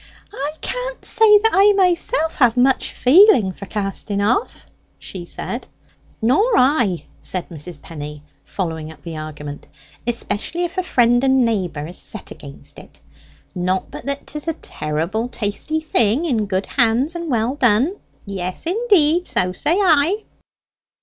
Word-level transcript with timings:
"I 0.33 0.53
can't 0.61 1.05
say 1.05 1.37
that 1.43 1.51
I 1.53 1.73
myself 1.73 2.37
have 2.37 2.57
much 2.57 2.91
feeling 2.91 3.51
for 3.51 3.67
casting 3.67 4.19
off," 4.19 4.65
she 4.97 5.25
said. 5.25 5.67
"Nor 6.23 6.57
I," 6.57 7.05
said 7.21 7.47
Mrs. 7.49 7.79
Penny, 7.79 8.23
following 8.43 8.91
up 8.91 9.03
the 9.03 9.15
argument, 9.15 9.67
"especially 10.07 10.63
if 10.63 10.75
a 10.79 10.81
friend 10.81 11.23
and 11.23 11.45
neighbour 11.45 11.85
is 11.85 11.99
set 11.99 12.31
against 12.31 12.79
it. 12.79 12.99
Not 13.53 13.91
but 13.91 14.07
that 14.07 14.25
'tis 14.25 14.47
a 14.47 14.53
terrible 14.53 15.27
tasty 15.29 15.79
thing 15.79 16.25
in 16.25 16.47
good 16.47 16.65
hands 16.65 17.15
and 17.15 17.29
well 17.29 17.53
done; 17.53 17.95
yes, 18.25 18.65
indeed, 18.65 19.27
so 19.27 19.53
say 19.53 19.75
I." 19.79 20.23